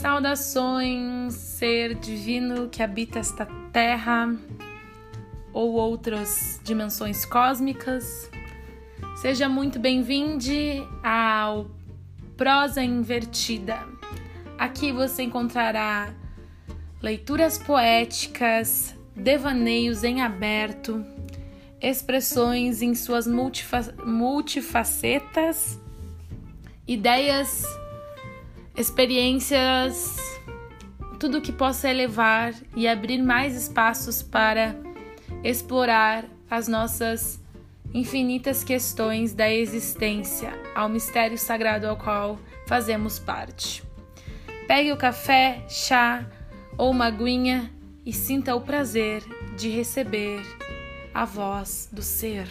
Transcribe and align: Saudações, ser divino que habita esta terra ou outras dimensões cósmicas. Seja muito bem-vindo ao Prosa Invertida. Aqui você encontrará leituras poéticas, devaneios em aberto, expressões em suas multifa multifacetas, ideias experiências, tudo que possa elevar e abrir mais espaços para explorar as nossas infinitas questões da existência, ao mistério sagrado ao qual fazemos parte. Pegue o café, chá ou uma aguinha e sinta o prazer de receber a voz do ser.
Saudações, 0.00 1.34
ser 1.34 1.94
divino 1.94 2.70
que 2.70 2.82
habita 2.82 3.18
esta 3.18 3.44
terra 3.70 4.34
ou 5.52 5.72
outras 5.72 6.58
dimensões 6.64 7.26
cósmicas. 7.26 8.30
Seja 9.20 9.46
muito 9.46 9.78
bem-vindo 9.78 10.42
ao 11.04 11.70
Prosa 12.34 12.82
Invertida. 12.82 13.78
Aqui 14.56 14.90
você 14.90 15.24
encontrará 15.24 16.14
leituras 17.02 17.58
poéticas, 17.58 18.94
devaneios 19.14 20.02
em 20.02 20.22
aberto, 20.22 21.04
expressões 21.78 22.80
em 22.80 22.94
suas 22.94 23.26
multifa 23.26 23.94
multifacetas, 24.06 25.78
ideias 26.88 27.66
experiências, 28.76 30.16
tudo 31.18 31.40
que 31.40 31.52
possa 31.52 31.88
elevar 31.88 32.54
e 32.74 32.88
abrir 32.88 33.18
mais 33.18 33.54
espaços 33.54 34.22
para 34.22 34.74
explorar 35.44 36.24
as 36.50 36.66
nossas 36.66 37.40
infinitas 37.92 38.64
questões 38.64 39.34
da 39.34 39.50
existência, 39.52 40.52
ao 40.74 40.88
mistério 40.88 41.36
sagrado 41.36 41.86
ao 41.86 41.96
qual 41.96 42.38
fazemos 42.66 43.18
parte. 43.18 43.82
Pegue 44.66 44.92
o 44.92 44.96
café, 44.96 45.64
chá 45.68 46.24
ou 46.78 46.90
uma 46.90 47.06
aguinha 47.06 47.70
e 48.06 48.12
sinta 48.12 48.54
o 48.54 48.60
prazer 48.60 49.22
de 49.56 49.68
receber 49.68 50.42
a 51.12 51.24
voz 51.24 51.88
do 51.92 52.02
ser. 52.02 52.46